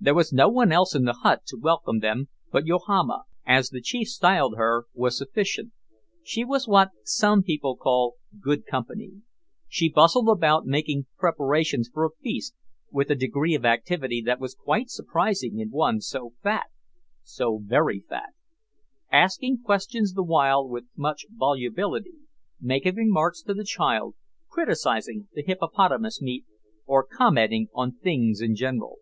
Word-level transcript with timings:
There 0.00 0.16
was 0.16 0.32
no 0.32 0.48
one 0.48 0.72
else 0.72 0.96
in 0.96 1.04
the 1.04 1.12
hut 1.22 1.42
to 1.46 1.56
welcome 1.56 2.00
them, 2.00 2.28
but 2.50 2.64
Yohama, 2.64 3.22
as 3.46 3.68
the 3.68 3.80
chief 3.80 4.08
styled 4.08 4.56
her, 4.56 4.86
was 4.94 5.16
sufficient; 5.16 5.70
she 6.24 6.44
was 6.44 6.66
what 6.66 6.90
some 7.04 7.44
people 7.44 7.76
call 7.76 8.16
"good 8.40 8.66
company." 8.66 9.22
She 9.68 9.88
bustled 9.88 10.28
about 10.28 10.66
making 10.66 11.06
preparations 11.16 11.88
for 11.88 12.04
a 12.04 12.10
feast, 12.20 12.56
with 12.90 13.10
a 13.12 13.14
degree 13.14 13.54
of 13.54 13.64
activity 13.64 14.20
that 14.26 14.40
was 14.40 14.56
quite 14.56 14.90
surprising 14.90 15.60
in 15.60 15.68
one 15.70 16.00
so 16.00 16.32
fat 16.42 16.66
so 17.22 17.60
very 17.64 18.00
fat 18.08 18.30
asking 19.12 19.62
questions 19.62 20.14
the 20.14 20.24
while 20.24 20.66
with 20.68 20.86
much 20.96 21.26
volubility, 21.32 22.14
making 22.60 22.96
remarks 22.96 23.40
to 23.42 23.54
the 23.54 23.62
child, 23.62 24.16
criticising 24.48 25.28
the 25.34 25.42
hippopotamus 25.44 26.20
meat, 26.20 26.44
or 26.86 27.06
commenting 27.08 27.68
on 27.72 27.92
things 27.94 28.40
in 28.40 28.56
general. 28.56 28.98